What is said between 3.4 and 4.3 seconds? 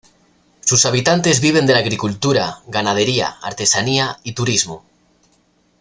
artesanía